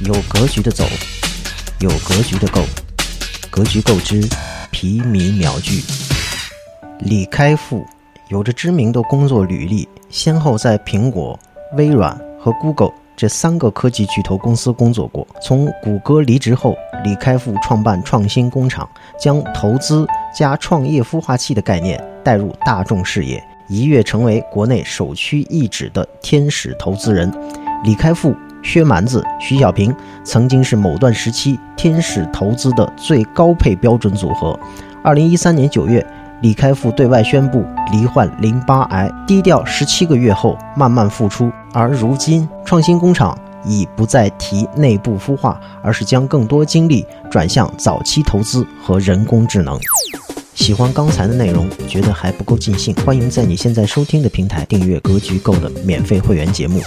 [0.00, 0.84] 有格局的走，
[1.80, 2.62] 有格局的购，
[3.50, 4.22] 格局购之，
[4.70, 5.82] 皮米秒聚。
[7.00, 7.84] 李开复
[8.28, 11.36] 有着知名的工作履历，先后在苹果、
[11.76, 15.26] 微软和 Google 这三个科技巨头公司工作过。
[15.42, 18.88] 从谷歌离职后，李开复创办创新工厂，
[19.20, 27.28] 将投资加创业孵化器的概念带入大众视野，一跃成为国内首屈一指的天使投资人。
[27.82, 28.32] 李开复。
[28.68, 34.58] 薛蛮子、徐小平曾经是某段时期天使投资的最高配标准组合。
[35.02, 36.06] 二零一三年九月，
[36.42, 41.50] 李开复对外宣布罹患淋巴癌，低调十七个月后慢慢复出。
[41.72, 49.80] 而如今，创新工厂已不再提内部孵化，而是将更多精力转向早期投资和人工智能。
[50.54, 56.80] 喜欢刚才的内容，觉得还不够尽兴，欢迎在你现在收听的平台订阅《格局够》的免费会员节目。